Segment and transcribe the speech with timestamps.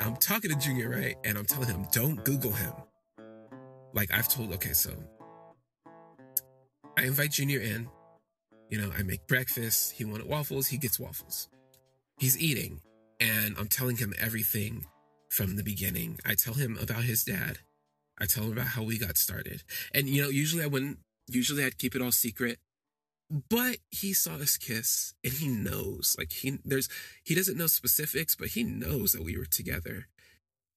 [0.00, 1.16] I'm talking to Junior, right?
[1.24, 2.72] And I'm telling him, don't Google him.
[3.92, 4.92] Like I've told, okay, so
[6.96, 7.88] I invite Junior in.
[8.70, 9.92] You know, I make breakfast.
[9.92, 10.68] He wanted waffles.
[10.68, 11.48] He gets waffles.
[12.18, 12.80] He's eating.
[13.20, 14.86] And I'm telling him everything
[15.30, 16.18] from the beginning.
[16.24, 17.58] I tell him about his dad.
[18.20, 19.62] I tell him about how we got started.
[19.94, 20.98] And, you know, usually I wouldn't,
[21.28, 22.58] usually I'd keep it all secret.
[23.30, 26.88] But he saw us kiss and he knows, like, he, there's,
[27.24, 30.08] he doesn't know specifics, but he knows that we were together.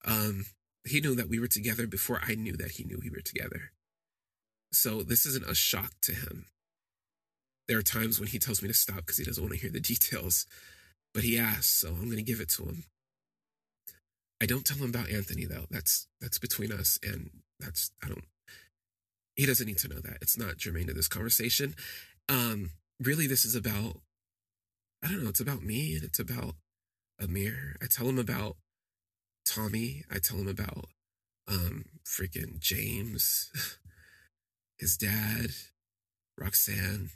[0.06, 0.46] Um,
[0.86, 3.72] he knew that we were together before I knew that he knew we were together.
[4.74, 6.48] So this isn't a shock to him.
[7.68, 9.72] There are times when he tells me to stop because he doesn't want to hear
[9.72, 10.46] the details,
[11.14, 12.84] but he asks, so I'm going to give it to him.
[14.42, 15.66] I don't tell him about Anthony though.
[15.70, 18.26] That's that's between us, and that's I don't.
[19.36, 20.18] He doesn't need to know that.
[20.20, 21.76] It's not germane to this conversation.
[22.30, 24.02] Um, really, this is about.
[25.04, 25.30] I don't know.
[25.30, 26.56] It's about me, and it's about
[27.20, 27.76] Amir.
[27.82, 28.58] I tell him about
[29.46, 30.04] Tommy.
[30.12, 30.86] I tell him about
[31.48, 33.52] um freaking James,
[34.80, 35.52] his dad,
[36.38, 37.10] Roxanne,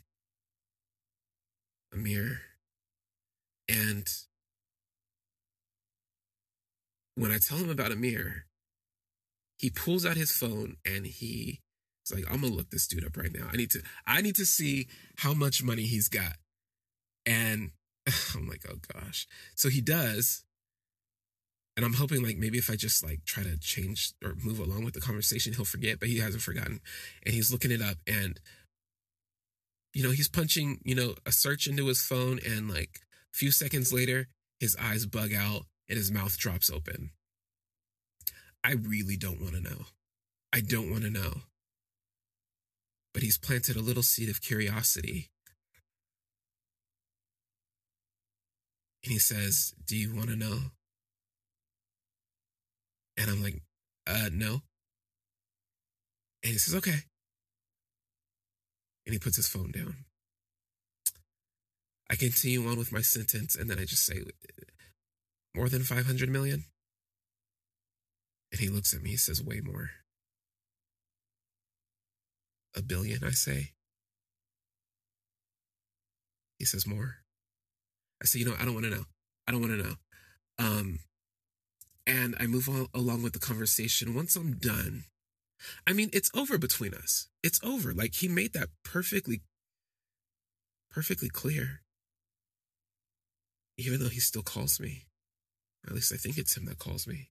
[1.94, 2.42] Amir,
[3.67, 4.08] and
[7.16, 8.45] when I tell him about Amir,
[9.58, 11.61] he pulls out his phone and he
[12.06, 13.48] is like, I'm gonna look this dude up right now.
[13.52, 16.38] I need to I need to see how much money he's got.
[17.25, 17.72] And
[18.36, 19.28] I'm like, oh gosh.
[19.56, 20.44] So he does.
[21.78, 24.86] And I'm hoping like maybe if I just like try to change or move along
[24.86, 26.80] with the conversation, he'll forget, but he hasn't forgotten.
[27.26, 28.39] And he's looking it up and
[29.94, 33.00] you know, he's punching, you know, a search into his phone and like
[33.33, 34.28] a few seconds later,
[34.59, 37.11] his eyes bug out and his mouth drops open.
[38.64, 39.86] I really don't want to know.
[40.52, 41.42] I don't want to know.
[43.16, 45.30] But he's planted a little seed of curiosity.
[49.05, 50.59] And he says, Do you want to know?
[53.16, 53.61] And I'm like,
[54.05, 54.63] Uh, no.
[56.43, 57.03] And he says, Okay.
[59.05, 59.95] And he puts his phone down.
[62.09, 64.23] I continue on with my sentence, and then I just say,
[65.55, 66.65] more than 500 million?
[68.52, 69.92] And he looks at me, he says, Way more.
[72.75, 73.71] A billion, I say.
[76.59, 77.17] He says, More.
[78.21, 79.05] I say, You know, I don't want to know.
[79.47, 79.95] I don't want to know.
[80.58, 80.99] Um,
[82.08, 84.13] and I move on along with the conversation.
[84.13, 85.05] Once I'm done,
[85.87, 87.27] I mean, it's over between us.
[87.43, 87.93] It's over.
[87.93, 89.42] Like he made that perfectly,
[90.89, 91.81] perfectly clear.
[93.77, 95.05] Even though he still calls me.
[95.86, 97.30] At least I think it's him that calls me.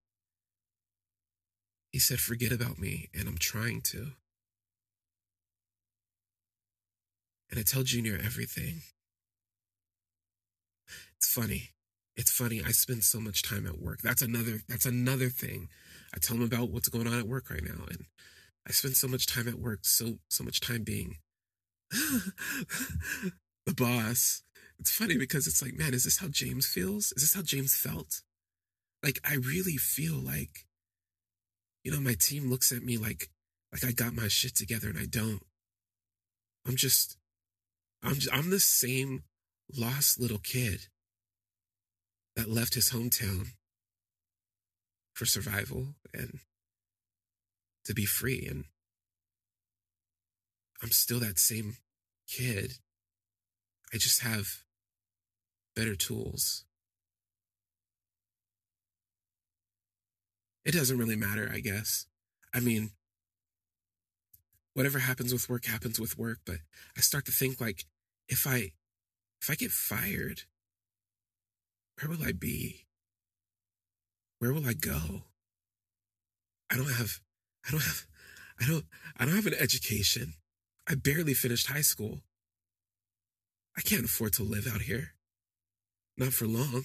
[1.91, 4.13] He said, Forget about me, and I'm trying to.
[7.51, 8.83] And I tell Junior everything.
[11.17, 11.71] It's funny.
[12.17, 12.63] It's funny.
[12.65, 14.01] I spend so much time at work.
[14.03, 15.69] That's another that's another thing.
[16.15, 17.85] I tell him about what's going on at work right now.
[17.89, 18.07] And
[18.67, 21.17] I spend so much time at work, so so much time being
[21.91, 24.43] the boss.
[24.79, 27.13] It's funny because it's like, man, is this how James feels?
[27.13, 28.23] Is this how James felt?
[29.05, 30.67] like I really feel like,
[31.85, 33.29] you know, my team looks at me like
[33.71, 35.43] like I got my shit together and I don't.
[36.67, 37.19] I'm just
[38.05, 39.25] I'm just, I'm the same
[39.77, 40.87] lost little kid
[42.37, 43.49] that left his hometown
[45.15, 46.41] for survival and
[47.85, 48.65] to be free and
[50.83, 51.77] I'm still that same
[52.29, 52.75] kid.
[53.93, 54.65] I just have
[55.75, 56.65] better tools.
[60.65, 62.07] it doesn't really matter, I guess.
[62.53, 62.91] I mean,
[64.73, 66.59] whatever happens with work happens with work, but
[66.97, 67.85] I start to think like
[68.29, 68.73] if I
[69.41, 70.43] if I get fired,
[72.01, 72.87] where will I be?
[74.39, 75.25] Where will I go?
[76.71, 77.21] I don't have
[77.67, 78.07] I don't have
[78.61, 78.85] I don't
[79.17, 80.35] I don't have an education.
[80.89, 82.21] I barely finished high school.
[83.77, 85.15] I can't afford to live out here.
[86.17, 86.85] Not for long.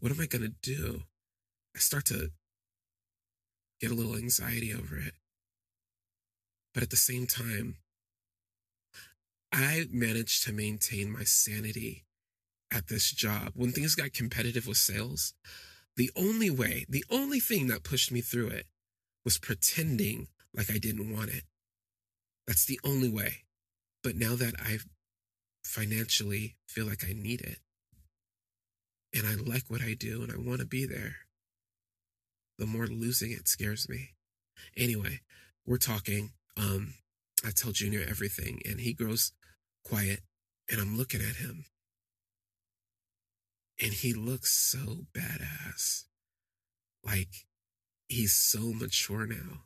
[0.00, 1.02] What am I going to do?
[1.74, 2.30] I start to
[3.80, 5.14] get a little anxiety over it.
[6.74, 7.76] But at the same time,
[9.52, 12.04] I managed to maintain my sanity
[12.72, 13.52] at this job.
[13.54, 15.34] When things got competitive with sales,
[15.96, 18.66] the only way, the only thing that pushed me through it
[19.24, 21.44] was pretending like I didn't want it.
[22.46, 23.44] That's the only way.
[24.02, 24.78] But now that I
[25.64, 27.58] financially feel like I need it,
[29.14, 31.16] and I like what I do and I want to be there,
[32.58, 34.10] the more losing it scares me.
[34.76, 35.20] Anyway,
[35.66, 36.32] we're talking.
[36.56, 36.94] Um,
[37.44, 39.32] I tell Junior everything, and he grows
[39.84, 40.20] quiet,
[40.70, 41.64] and I'm looking at him.
[43.80, 46.04] And he looks so badass.
[47.04, 47.46] Like,
[48.08, 49.62] he's so mature now.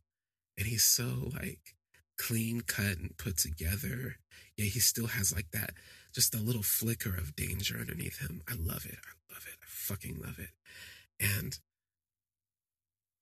[0.58, 1.76] And he's so like
[2.18, 4.16] clean cut and put together.
[4.56, 5.70] Yeah, he still has like that,
[6.14, 8.42] just a little flicker of danger underneath him.
[8.46, 8.98] I love it.
[9.02, 9.58] I love it.
[9.62, 10.50] I fucking love it.
[11.18, 11.58] And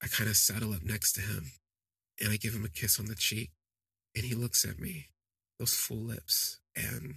[0.02, 1.52] I kind of saddle up next to him
[2.20, 3.50] and I give him a kiss on the cheek.
[4.14, 5.08] And he looks at me,
[5.58, 7.16] those full lips, and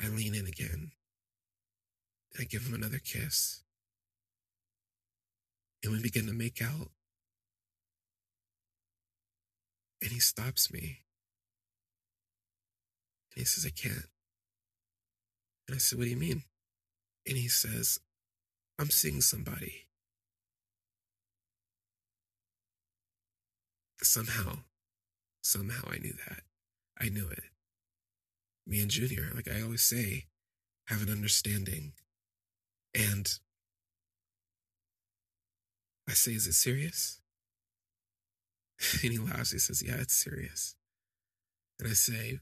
[0.00, 0.92] I lean in again.
[2.32, 3.62] And I give him another kiss.
[5.82, 6.90] And we begin to make out.
[10.00, 11.00] And he stops me.
[13.34, 14.06] And he says, I can't.
[15.68, 16.42] And I said, What do you mean?
[17.26, 17.98] And he says,
[18.78, 19.86] I'm seeing somebody.
[24.02, 24.58] Somehow,
[25.42, 26.40] somehow I knew that.
[26.98, 27.42] I knew it.
[28.66, 30.26] Me and Junior, like I always say,
[30.86, 31.92] have an understanding.
[32.94, 33.28] And
[36.08, 37.20] I say, Is it serious?
[39.02, 39.52] And he laughs.
[39.52, 40.76] He says, Yeah, it's serious.
[41.78, 42.40] And I say,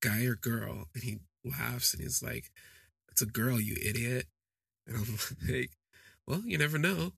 [0.00, 0.88] Guy or girl?
[0.94, 2.50] And he laughs and he's like,
[3.10, 4.26] It's a girl, you idiot.
[4.86, 5.18] And I'm
[5.54, 5.70] like,
[6.26, 7.12] Well, you never know.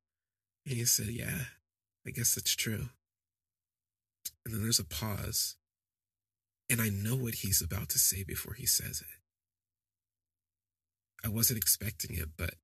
[0.66, 1.44] And he said, Yeah,
[2.06, 2.88] I guess that's true.
[4.44, 5.56] And then there's a pause.
[6.70, 9.18] And I know what he's about to say before he says it.
[11.24, 12.54] I wasn't expecting it, but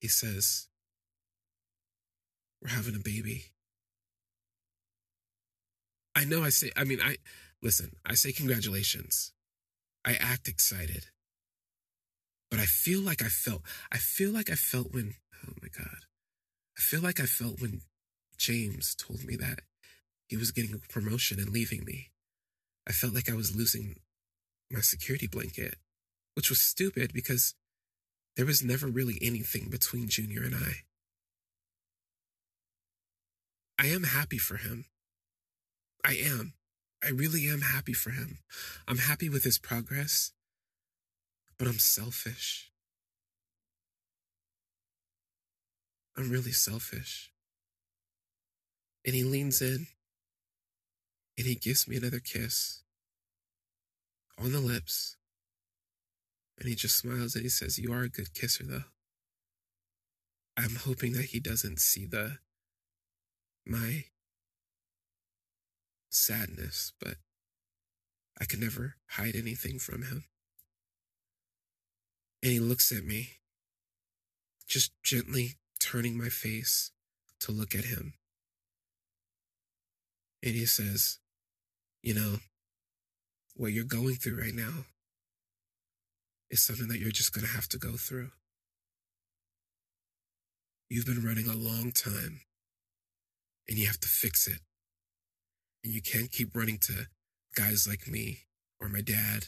[0.00, 0.68] he says,
[2.60, 3.44] We're having a baby.
[6.14, 7.16] I know I say, I mean, I,
[7.62, 9.32] listen, I say congratulations.
[10.04, 11.06] I act excited.
[12.50, 15.14] But I feel like I felt, I feel like I felt when,
[15.46, 16.04] oh my God,
[16.76, 17.82] I feel like I felt when
[18.50, 19.60] James told me that
[20.26, 22.10] he was getting a promotion and leaving me.
[22.84, 24.00] I felt like I was losing
[24.72, 25.76] my security blanket,
[26.34, 27.54] which was stupid because
[28.34, 30.72] there was never really anything between Junior and I.
[33.78, 34.86] I am happy for him.
[36.04, 36.54] I am.
[37.04, 38.38] I really am happy for him.
[38.88, 40.32] I'm happy with his progress,
[41.56, 42.72] but I'm selfish.
[46.16, 47.29] I'm really selfish.
[49.04, 49.86] And he leans in
[51.38, 52.82] and he gives me another kiss
[54.38, 55.16] on the lips.
[56.58, 58.84] And he just smiles and he says, You are a good kisser, though.
[60.56, 62.38] I'm hoping that he doesn't see the
[63.64, 64.04] my
[66.10, 67.14] sadness, but
[68.38, 70.24] I can never hide anything from him.
[72.42, 73.38] And he looks at me,
[74.66, 76.90] just gently turning my face
[77.40, 78.14] to look at him.
[80.42, 81.18] And he says,
[82.02, 82.36] You know,
[83.54, 84.86] what you're going through right now
[86.50, 88.30] is something that you're just going to have to go through.
[90.88, 92.40] You've been running a long time
[93.68, 94.60] and you have to fix it.
[95.84, 97.06] And you can't keep running to
[97.54, 98.40] guys like me
[98.80, 99.46] or my dad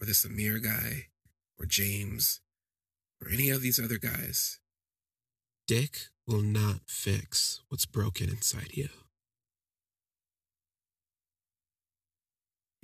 [0.00, 1.06] or this Amir guy
[1.58, 2.40] or James
[3.20, 4.58] or any of these other guys.
[5.66, 8.88] Dick will not fix what's broken inside you.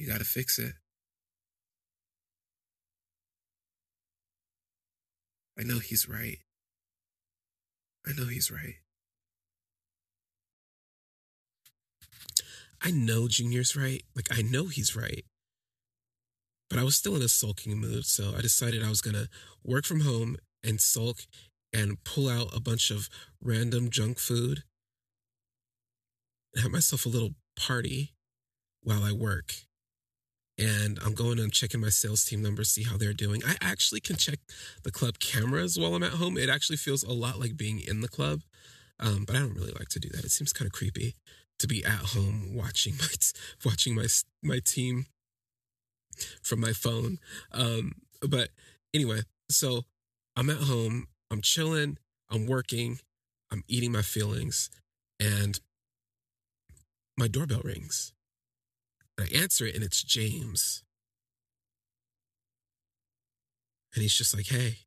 [0.00, 0.72] You got to fix it.
[5.58, 6.38] I know he's right.
[8.06, 8.76] I know he's right.
[12.80, 14.02] I know Junior's right.
[14.16, 15.26] Like, I know he's right.
[16.70, 19.28] But I was still in a sulking mood, so I decided I was going to
[19.62, 21.18] work from home and sulk
[21.74, 23.10] and pull out a bunch of
[23.42, 24.62] random junk food
[26.54, 28.14] and have myself a little party
[28.82, 29.52] while I work.
[30.60, 33.42] And I'm going and checking my sales team numbers, see how they're doing.
[33.46, 34.38] I actually can check
[34.82, 36.36] the club cameras while I'm at home.
[36.36, 38.42] It actually feels a lot like being in the club,
[38.98, 40.24] um, but I don't really like to do that.
[40.24, 41.14] It seems kind of creepy
[41.60, 43.08] to be at home watching my
[43.64, 44.06] watching my
[44.42, 45.06] my team
[46.42, 47.18] from my phone.
[47.52, 47.92] Um,
[48.28, 48.50] but
[48.92, 49.84] anyway, so
[50.36, 51.98] I'm at home, I'm chilling,
[52.30, 52.98] I'm working,
[53.50, 54.70] I'm eating my feelings,
[55.18, 55.58] and
[57.16, 58.12] my doorbell rings.
[59.22, 60.82] I answer it, and it's James.
[63.94, 64.78] And he's just like, hey.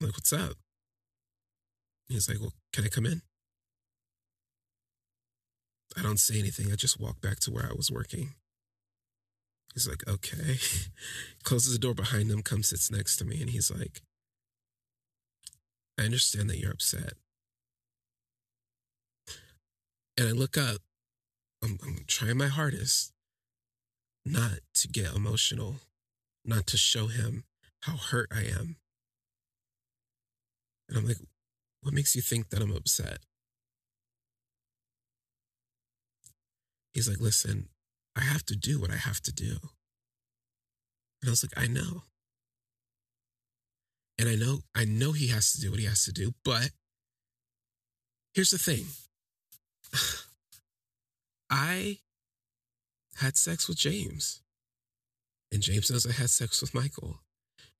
[0.00, 0.56] I'm like, what's up?
[2.08, 3.22] He's like, well, can I come in?
[5.96, 6.72] I don't say anything.
[6.72, 8.34] I just walk back to where I was working.
[9.74, 10.58] He's like, okay.
[11.44, 14.02] Closes the door behind him, comes, sits next to me, and he's like,
[15.98, 17.14] I understand that you're upset.
[20.18, 20.78] And I look up.
[21.62, 23.12] I'm, I'm trying my hardest
[24.24, 25.76] not to get emotional,
[26.44, 27.44] not to show him
[27.82, 28.76] how hurt I am.
[30.88, 31.18] And I'm like,
[31.82, 33.18] what makes you think that I'm upset?
[36.92, 37.68] He's like, listen,
[38.14, 39.56] I have to do what I have to do.
[41.20, 42.02] And I was like, I know.
[44.18, 46.70] And I know, I know he has to do what he has to do, but
[48.34, 48.86] here's the thing.
[51.52, 51.98] I
[53.16, 54.40] had sex with James.
[55.52, 57.20] And James knows I had sex with Michael.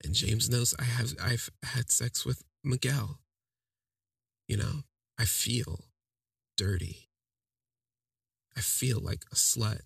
[0.04, 3.20] And James knows I have I've had sex with Miguel.
[4.46, 4.82] You know,
[5.18, 5.86] I feel
[6.58, 7.08] dirty.
[8.54, 9.80] I feel like a slut.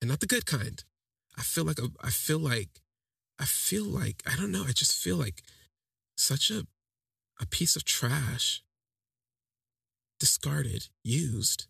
[0.00, 0.82] And not the good kind.
[1.36, 2.80] I feel like a, I feel like
[3.38, 5.42] I feel like I don't know, I just feel like
[6.16, 6.66] such a
[7.38, 8.62] a piece of trash
[10.18, 11.66] discarded, used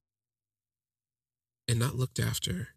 [1.71, 2.69] and not looked after.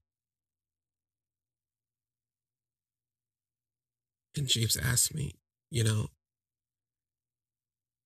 [4.38, 5.33] And James asked me,
[5.71, 6.07] you know,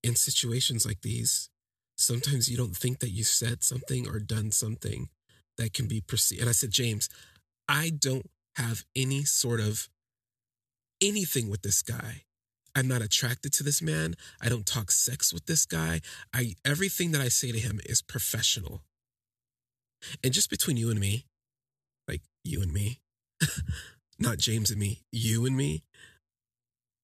[0.02, 1.50] in situations like these,
[1.98, 5.10] sometimes you don't think that you said something or done something
[5.58, 6.42] that can be perceived.
[6.42, 7.10] And I said, James,
[7.68, 9.90] I don't have any sort of
[11.02, 12.24] anything with this guy.
[12.76, 14.16] I'm not attracted to this man.
[14.42, 16.00] I don't talk sex with this guy.
[16.34, 18.84] I everything that I say to him is professional.
[20.24, 21.26] And just between you and me,
[22.08, 23.02] like you and me,
[24.20, 25.84] not James and me, you and me,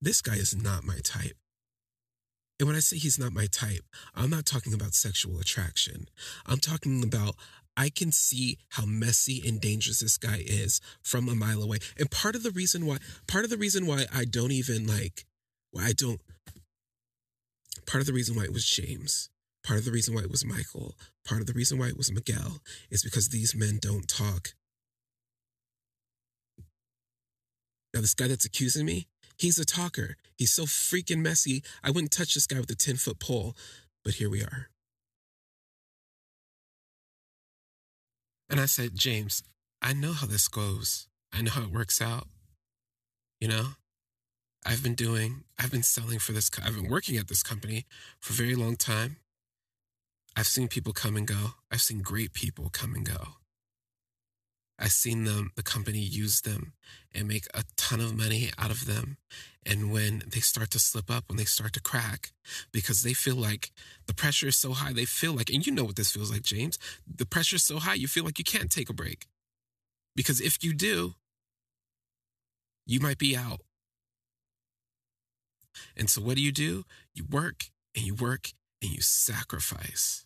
[0.01, 1.37] this guy is not my type.
[2.59, 3.83] And when I say he's not my type,
[4.15, 6.07] I'm not talking about sexual attraction.
[6.45, 7.35] I'm talking about
[7.75, 11.79] I can see how messy and dangerous this guy is from a mile away.
[11.97, 12.97] And part of the reason why,
[13.27, 15.25] part of the reason why I don't even like,
[15.71, 16.21] why I don't,
[17.87, 19.29] part of the reason why it was James,
[19.63, 22.11] part of the reason why it was Michael, part of the reason why it was
[22.11, 22.59] Miguel
[22.91, 24.53] is because these men don't talk.
[27.93, 30.17] Now, this guy that's accusing me, he's a talker.
[30.35, 31.63] He's so freaking messy.
[31.83, 33.55] I wouldn't touch this guy with a 10 foot pole,
[34.03, 34.69] but here we are.
[38.49, 39.43] And I said, James,
[39.81, 41.07] I know how this goes.
[41.31, 42.27] I know how it works out.
[43.39, 43.65] You know,
[44.65, 47.85] I've been doing, I've been selling for this, I've been working at this company
[48.19, 49.17] for a very long time.
[50.35, 51.53] I've seen people come and go.
[51.71, 53.35] I've seen great people come and go.
[54.79, 56.73] I've seen them, the company use them
[57.13, 59.17] and make a ton of money out of them.
[59.65, 62.31] And when they start to slip up, when they start to crack,
[62.71, 63.71] because they feel like
[64.07, 66.41] the pressure is so high, they feel like, and you know what this feels like,
[66.41, 69.27] James, the pressure is so high, you feel like you can't take a break.
[70.15, 71.13] Because if you do,
[72.85, 73.61] you might be out.
[75.95, 76.83] And so what do you do?
[77.13, 78.49] You work and you work
[78.83, 80.25] and you sacrifice.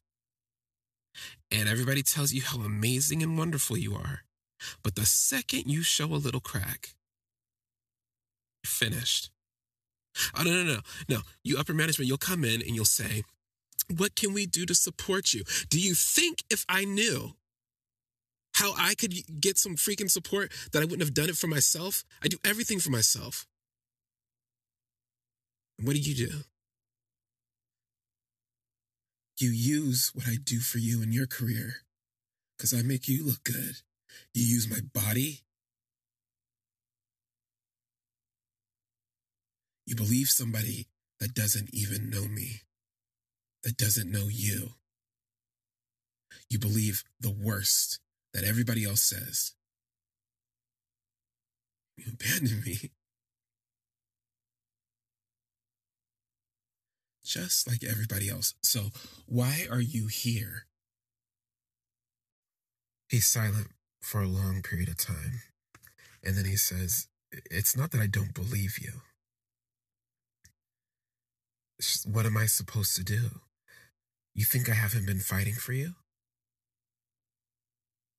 [1.51, 4.23] And everybody tells you how amazing and wonderful you are.
[4.83, 6.95] But the second you show a little crack,
[8.63, 9.29] you're finished.
[10.35, 10.79] Oh, no, no, no.
[11.07, 13.23] No, you upper management, you'll come in and you'll say,
[13.95, 15.43] What can we do to support you?
[15.69, 17.33] Do you think if I knew
[18.55, 22.03] how I could get some freaking support that I wouldn't have done it for myself?
[22.23, 23.45] I do everything for myself.
[25.79, 26.31] What do you do?
[29.39, 31.75] You use what I do for you in your career
[32.57, 33.81] because I make you look good.
[34.33, 35.41] You use my body.
[39.85, 40.87] You believe somebody
[41.19, 42.61] that doesn't even know me,
[43.63, 44.71] that doesn't know you.
[46.49, 47.99] You believe the worst
[48.33, 49.53] that everybody else says.
[51.95, 52.91] You abandon me.
[57.37, 58.55] Just like everybody else.
[58.63, 58.89] So,
[59.27, 60.65] why are you here?
[63.09, 63.67] He's silent
[64.01, 65.41] for a long period of time.
[66.23, 67.07] And then he says,
[67.51, 69.01] It's not that I don't believe you.
[72.11, 73.41] What am I supposed to do?
[74.33, 75.93] You think I haven't been fighting for you?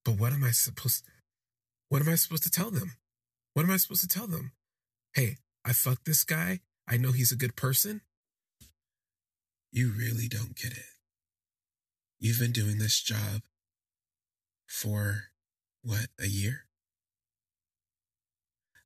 [0.04, 1.04] But what am I supposed
[1.88, 2.92] what am I supposed to tell them?
[3.54, 4.52] What am I supposed to tell them?
[5.12, 6.60] Hey, I fucked this guy.
[6.86, 8.02] I know he's a good person.
[9.70, 10.86] You really don't get it.
[12.18, 13.42] You've been doing this job
[14.66, 15.24] for
[15.82, 16.64] what, a year?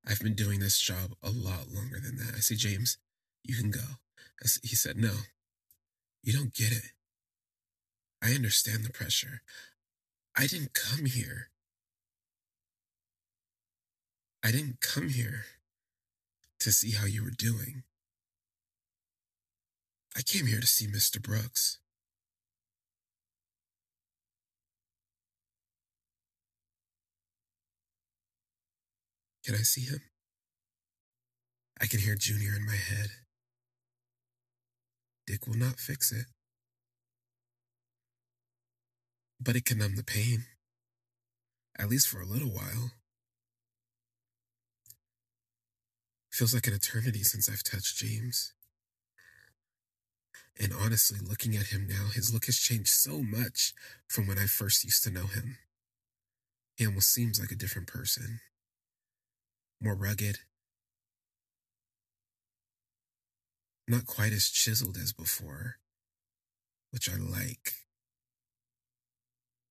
[0.07, 2.35] I've been doing this job a lot longer than that.
[2.37, 2.99] I say, James,
[3.45, 3.99] you can go.
[4.63, 5.13] He said, No,
[6.23, 6.93] you don't get it.
[8.21, 9.43] I understand the pressure.
[10.37, 11.51] I didn't come here.
[14.45, 15.45] I didn't come here
[16.61, 17.85] to see how you were doing.
[20.17, 21.23] I came here to see Mr.
[21.23, 21.79] Brooks.
[29.45, 30.01] Can I see him?
[31.81, 33.09] I can hear Junior in my head.
[35.27, 36.27] Dick will not fix it.
[39.41, 40.45] But it can numb the pain,
[41.77, 42.93] at least for a little while.
[46.31, 48.53] Feels like an eternity since I've touched James.
[50.61, 53.73] And honestly, looking at him now, his look has changed so much
[54.07, 55.59] from when I first used to know him.
[56.77, 58.41] He almost seems like a different person.
[59.81, 60.41] More rugged.
[63.89, 65.77] Not quite as chiseled as before,
[66.91, 67.73] which I like.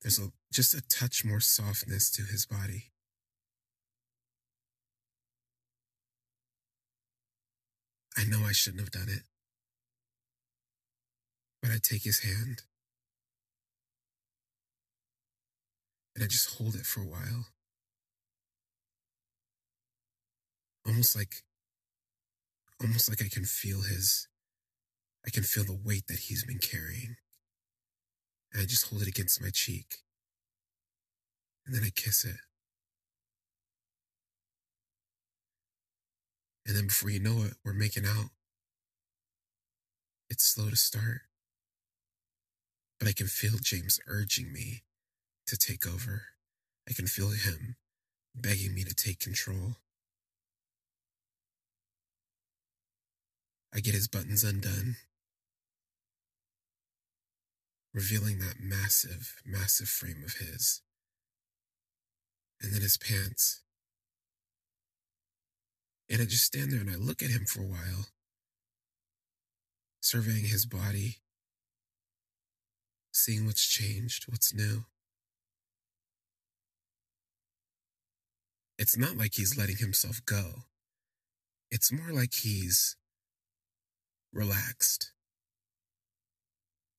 [0.01, 2.91] There's a, just a touch more softness to his body.
[8.17, 9.23] I know I shouldn't have done it.
[11.61, 12.63] But I take his hand
[16.15, 17.47] and I just hold it for a while.
[20.85, 21.43] Almost like,
[22.81, 24.27] almost like I can feel his,
[25.25, 27.17] I can feel the weight that he's been carrying.
[28.51, 29.97] And I just hold it against my cheek.
[31.65, 32.37] And then I kiss it.
[36.65, 38.29] And then before you know it, we're making out.
[40.29, 41.21] It's slow to start,
[43.01, 44.83] but I can feel James urging me
[45.47, 46.21] to take over.
[46.87, 47.75] I can feel him
[48.35, 49.77] begging me to take control.
[53.73, 54.97] I get his buttons undone,
[57.91, 60.81] revealing that massive, massive frame of his.
[62.61, 63.63] And then his pants.
[66.07, 68.09] And I just stand there and I look at him for a while,
[70.01, 71.21] surveying his body,
[73.11, 74.85] seeing what's changed, what's new.
[78.77, 80.63] It's not like he's letting himself go.
[81.69, 82.95] It's more like he's
[84.33, 85.11] relaxed.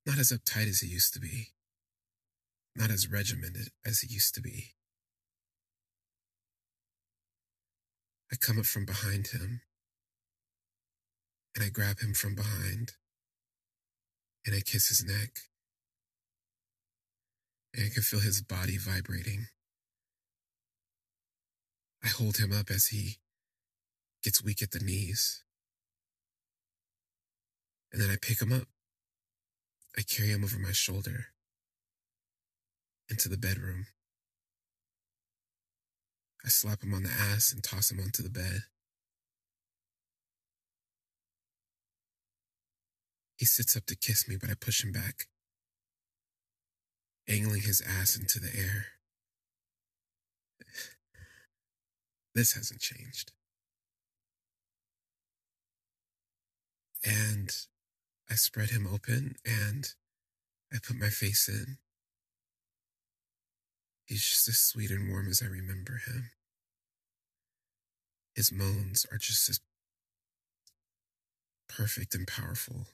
[0.07, 1.49] Not as uptight as he used to be.
[2.77, 4.75] Not as regimented as he used to be.
[8.33, 9.61] I come up from behind him
[11.55, 12.93] and I grab him from behind
[14.47, 15.52] and I kiss his neck.
[17.75, 19.47] And I can feel his body vibrating.
[22.05, 23.17] I hold him up as he
[24.23, 25.43] gets weak at the knees.
[27.93, 28.69] And then I pick him up.
[29.97, 31.27] I carry him over my shoulder
[33.09, 33.87] into the bedroom.
[36.45, 38.63] I slap him on the ass and toss him onto the bed.
[43.37, 45.27] He sits up to kiss me, but I push him back,
[47.29, 48.87] angling his ass into the air.
[52.35, 53.33] This hasn't changed.
[57.05, 57.51] And
[58.31, 59.89] I spread him open and
[60.73, 61.79] I put my face in.
[64.07, 66.31] He's just as sweet and warm as I remember him.
[68.35, 69.61] His moans are just as
[71.69, 72.87] perfect and powerful.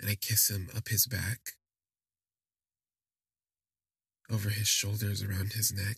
[0.00, 1.52] And I kiss him up his back,
[4.30, 5.96] over his shoulders, around his neck.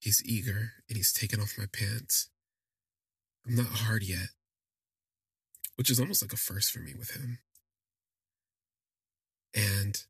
[0.00, 2.28] He's eager and he's taken off my pants.
[3.46, 4.30] I'm not hard yet,
[5.76, 7.38] which is almost like a first for me with him.
[9.54, 10.02] And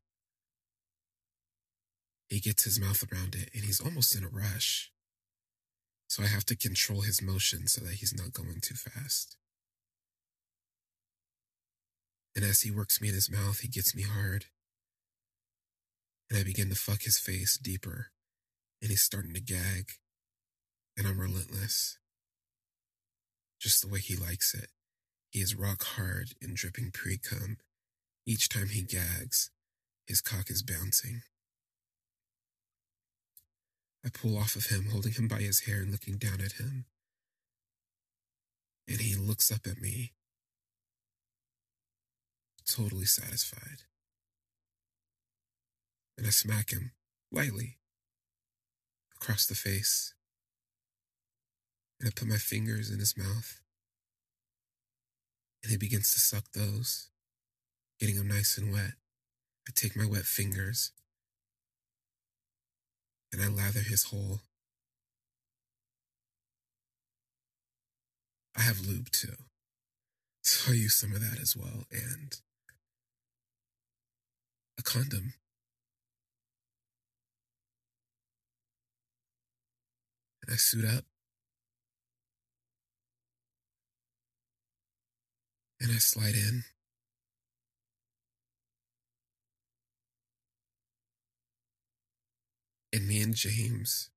[2.27, 4.92] he gets his mouth around it and he's almost in a rush.
[6.13, 9.35] So I have to control his motion so that he's not going too fast.
[12.35, 14.45] And as he works me in his mouth, he gets me hard.
[16.29, 18.11] And I begin to fuck his face deeper,
[18.79, 19.93] and he's starting to gag.
[20.95, 21.97] And I'm relentless
[23.59, 24.69] just the way he likes it.
[25.31, 27.57] He is rock hard and dripping pre cum.
[28.27, 29.49] Each time he gags,
[30.05, 31.23] his cock is bouncing.
[34.05, 36.85] I pull off of him, holding him by his hair and looking down at him.
[38.87, 40.11] And he looks up at me,
[42.65, 43.83] totally satisfied.
[46.17, 46.91] And I smack him
[47.31, 47.77] lightly
[49.15, 50.13] across the face
[52.03, 53.61] and I put my fingers in his mouth.
[55.63, 57.07] And he begins to suck those,
[57.97, 58.95] getting them nice and wet.
[59.65, 60.91] I take my wet fingers
[63.33, 64.41] and I lather his hole.
[68.55, 69.35] I have lube too,
[70.43, 71.85] so I use some of that as well.
[71.91, 72.39] And
[74.77, 75.33] a condom.
[80.45, 81.05] And I suit up.
[85.81, 86.63] And I slide in.
[92.93, 94.11] And me and James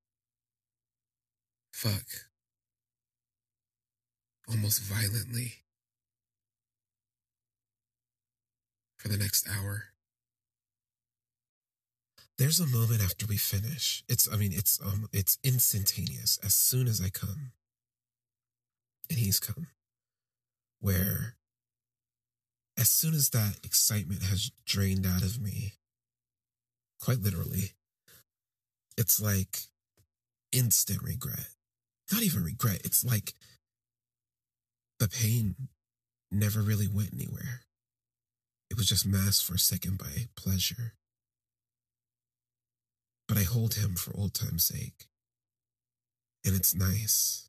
[1.72, 2.04] fuck
[4.46, 5.64] almost violently
[8.98, 9.84] for the next hour.
[12.36, 14.04] There's a moment after we finish.
[14.10, 17.52] It's I mean it's um it's instantaneous as soon as I come.
[19.08, 19.68] And he's come.
[20.80, 21.36] Where
[22.76, 25.74] as soon as that excitement has drained out of me,
[27.00, 27.72] quite literally,
[28.96, 29.58] it's like
[30.52, 31.48] instant regret.
[32.12, 32.82] Not even regret.
[32.84, 33.34] It's like
[34.98, 35.54] the pain
[36.30, 37.62] never really went anywhere.
[38.70, 40.94] It was just masked for a second by pleasure.
[43.28, 45.06] But I hold him for old time's sake.
[46.44, 47.48] And it's nice.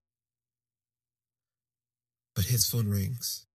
[2.35, 3.45] But his phone rings.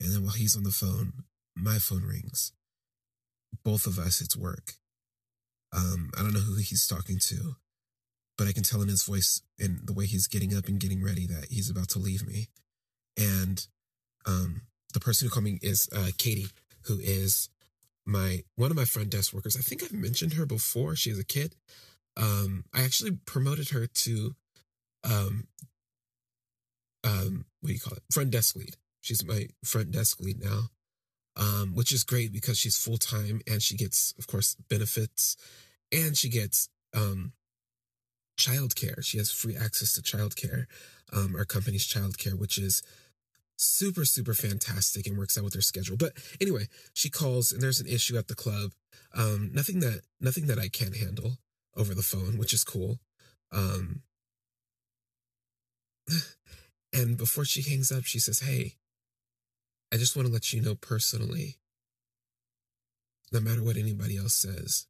[0.00, 1.24] And then while he's on the phone,
[1.56, 2.52] my phone rings.
[3.64, 4.74] Both of us, it's work.
[5.72, 7.56] Um, I don't know who he's talking to,
[8.36, 11.02] but I can tell in his voice and the way he's getting up and getting
[11.02, 12.48] ready that he's about to leave me.
[13.18, 13.66] And
[14.26, 14.62] um,
[14.94, 16.48] the person who called me is uh, Katie,
[16.82, 17.50] who is
[18.06, 19.56] my one of my front desk workers.
[19.56, 20.96] I think I've mentioned her before.
[20.96, 21.54] She is a kid.
[22.16, 24.34] Um, I actually promoted her to
[25.04, 25.46] um,
[27.04, 28.02] um, what do you call it?
[28.10, 28.76] Front desk lead.
[29.00, 30.70] She's my front desk lead now,
[31.38, 35.36] um, which is great because she's full time and she gets, of course, benefits
[35.92, 37.32] and she gets um,
[38.38, 39.02] childcare.
[39.04, 40.66] She has free access to childcare,
[41.12, 42.82] um, our company's childcare, which is
[43.58, 47.80] super super fantastic and works out with her schedule but anyway she calls and there's
[47.80, 48.70] an issue at the club
[49.14, 51.38] um nothing that nothing that i can't handle
[51.76, 53.00] over the phone which is cool
[53.50, 54.02] um
[56.92, 58.76] and before she hangs up she says hey
[59.92, 61.56] i just want to let you know personally
[63.32, 64.86] no matter what anybody else says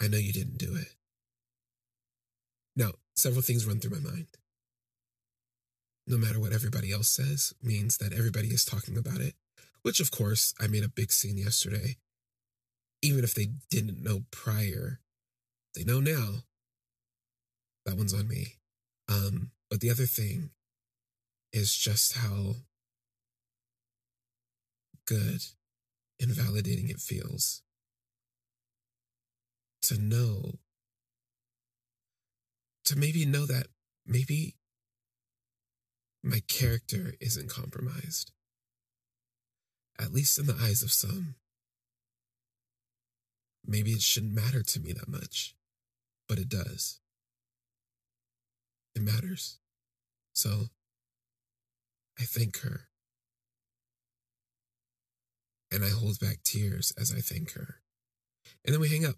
[0.00, 0.94] i know you didn't do it
[2.76, 4.26] now several things run through my mind
[6.08, 9.34] no matter what everybody else says, means that everybody is talking about it,
[9.82, 11.96] which of course I made a big scene yesterday.
[13.02, 15.00] Even if they didn't know prior,
[15.74, 16.44] they know now.
[17.84, 18.54] That one's on me.
[19.08, 20.50] Um, but the other thing
[21.52, 22.56] is just how
[25.06, 25.40] good
[26.20, 27.62] and validating it feels
[29.82, 30.58] to know,
[32.84, 33.68] to maybe know that
[34.06, 34.56] maybe
[36.22, 38.32] my character isn't compromised.
[40.00, 41.34] At least in the eyes of some.
[43.66, 45.54] Maybe it shouldn't matter to me that much,
[46.28, 47.00] but it does.
[48.94, 49.58] It matters.
[50.32, 50.68] So
[52.18, 52.88] I thank her.
[55.70, 57.76] And I hold back tears as I thank her.
[58.64, 59.16] And then we hang up.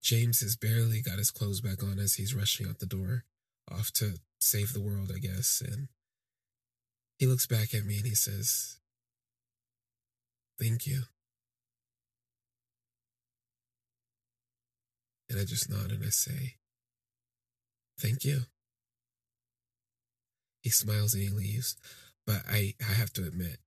[0.00, 3.24] James has barely got his clothes back on as he's rushing out the door,
[3.70, 5.62] off to save the world, I guess.
[5.64, 5.88] And
[7.18, 8.78] he looks back at me and he says,
[10.58, 11.02] Thank you.
[15.30, 16.56] And I just nod and I say,
[17.98, 18.42] Thank you.
[20.62, 21.76] He smiles and he leaves.
[22.26, 23.58] But I, I have to admit,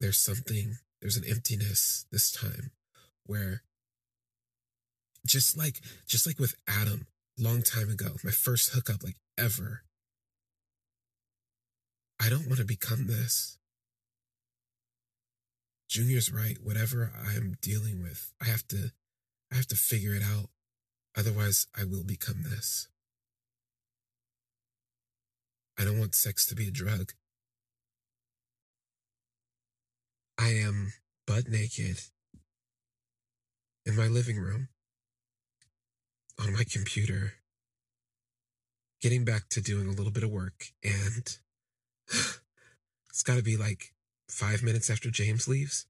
[0.00, 2.72] there's something, there's an emptiness this time
[3.24, 3.62] where
[5.26, 7.06] just like just like with Adam,
[7.38, 9.82] long time ago, my first hookup like ever.
[12.20, 13.58] I don't want to become this.
[15.88, 16.58] Junior's right.
[16.62, 18.90] Whatever I'm dealing with, I have to,
[19.52, 20.50] I have to figure it out.
[21.16, 22.88] Otherwise, I will become this.
[25.78, 27.12] I don't want sex to be a drug.
[30.36, 30.92] I am
[31.26, 32.00] butt naked
[33.86, 34.68] in my living room
[36.40, 37.34] on my computer,
[39.00, 41.38] getting back to doing a little bit of work, and
[42.08, 43.94] it's got to be like
[44.28, 45.86] five minutes after James leaves.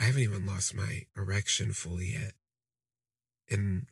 [0.00, 2.32] I haven't even lost my erection fully yet.
[3.50, 3.86] And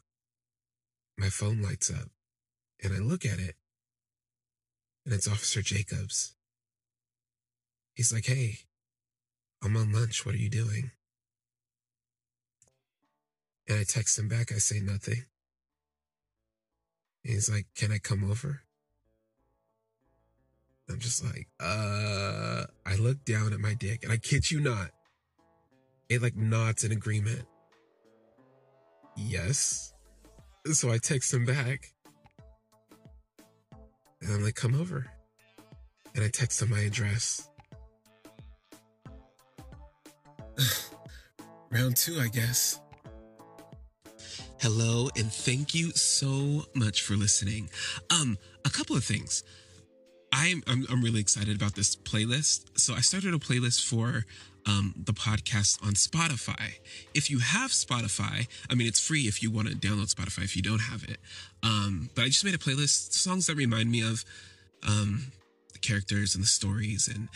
[1.19, 2.09] my phone lights up,
[2.83, 3.57] and I look at it,
[5.05, 6.35] and it's Officer Jacobs.
[7.95, 8.59] He's like, Hey,
[9.63, 10.25] I'm on lunch.
[10.25, 10.93] What are you doing?
[13.69, 15.25] And I text him back, I say nothing.
[17.25, 18.63] And he's like, Can I come over?
[20.91, 24.91] I'm just like, uh, I look down at my dick and I kid you not,
[26.09, 27.45] it like nods in agreement.
[29.17, 29.93] Yes.
[30.67, 31.93] So I text him back.
[34.21, 35.07] And I'm like, come over.
[36.15, 37.49] And I text him my address.
[41.71, 42.81] Round two, I guess.
[44.61, 47.71] Hello, and thank you so much for listening.
[48.11, 49.45] Um, a couple of things.
[50.33, 52.79] I'm, I'm I'm really excited about this playlist.
[52.79, 54.25] So I started a playlist for
[54.69, 56.75] um, the podcast on Spotify.
[57.15, 60.45] If you have Spotify, I mean it's free if you want to download Spotify.
[60.45, 61.19] If you don't have it,
[61.63, 64.25] um, but I just made a playlist songs that remind me of
[64.87, 65.33] um,
[65.73, 67.29] the characters and the stories, and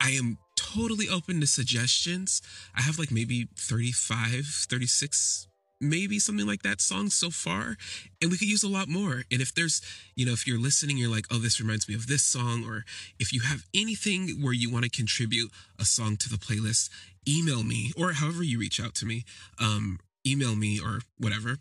[0.00, 2.42] I am totally open to suggestions.
[2.76, 5.48] I have like maybe 35, 36
[5.80, 7.76] maybe something like that song so far
[8.22, 9.24] and we could use a lot more.
[9.30, 9.80] And if there's
[10.14, 12.84] you know if you're listening you're like oh this reminds me of this song or
[13.18, 16.90] if you have anything where you want to contribute a song to the playlist
[17.28, 19.24] email me or however you reach out to me
[19.60, 21.58] um email me or whatever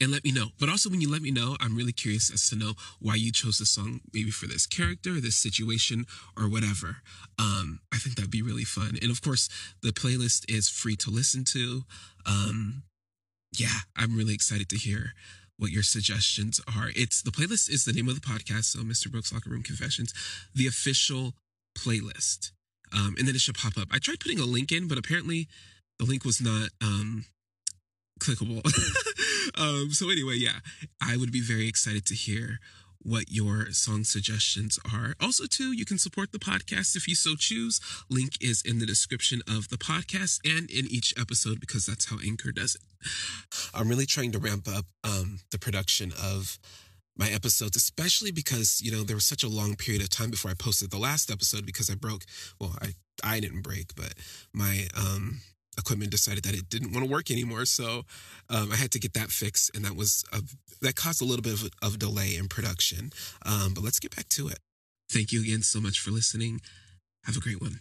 [0.00, 0.48] and let me know.
[0.58, 3.32] But also, when you let me know, I'm really curious as to know why you
[3.32, 6.98] chose the song, maybe for this character, this situation, or whatever.
[7.38, 8.98] Um, I think that'd be really fun.
[9.00, 9.48] And of course,
[9.82, 11.82] the playlist is free to listen to.
[12.26, 12.82] Um,
[13.56, 15.14] yeah, I'm really excited to hear
[15.58, 16.90] what your suggestions are.
[16.96, 18.64] It's the playlist is the name of the podcast.
[18.64, 19.10] So, Mr.
[19.10, 20.12] Brooks Locker Room Confessions,
[20.54, 21.34] the official
[21.78, 22.52] playlist.
[22.92, 23.88] Um, and then it should pop up.
[23.90, 25.48] I tried putting a link in, but apparently
[25.98, 27.24] the link was not um,
[28.20, 28.62] clickable.
[29.56, 30.60] um, so anyway, yeah,
[31.00, 32.60] I would be very excited to hear
[33.04, 35.14] what your song suggestions are.
[35.20, 37.78] Also, too, you can support the podcast if you so choose.
[38.08, 42.16] Link is in the description of the podcast and in each episode because that's how
[42.24, 43.08] Anchor does it.
[43.74, 46.58] I'm really trying to ramp up um, the production of
[47.16, 50.50] my episodes, especially because you know there was such a long period of time before
[50.50, 52.24] I posted the last episode because I broke.
[52.58, 54.14] Well, I I didn't break, but
[54.52, 55.40] my um
[55.78, 57.64] equipment decided that it didn't want to work anymore.
[57.64, 58.04] So
[58.48, 60.42] um, I had to get that fixed, and that was a,
[60.80, 63.10] that caused a little bit of, of delay in production.
[63.44, 64.58] Um, but let's get back to it.
[65.10, 66.60] Thank you again so much for listening.
[67.24, 67.80] Have a great one.